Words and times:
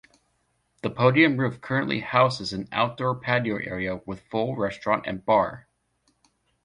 The 0.81 0.89
podium 0.89 1.37
roof 1.37 1.61
currently 1.61 1.99
houses 1.99 2.53
an 2.53 2.67
outdoor 2.71 3.13
patio 3.19 3.57
area 3.57 3.97
with 3.97 4.23
full 4.31 4.55
restaurant 4.55 5.05
and 5.05 5.23
bar. 5.23 5.67